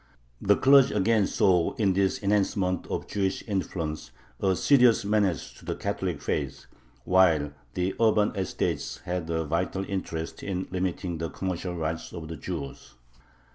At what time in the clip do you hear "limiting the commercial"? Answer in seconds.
10.71-11.75